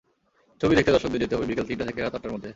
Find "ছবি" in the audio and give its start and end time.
0.61-0.73